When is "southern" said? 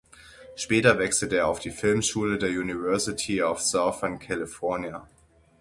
3.61-4.17